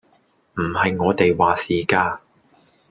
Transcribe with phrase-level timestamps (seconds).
[0.55, 2.19] 唔係我哋話事㗎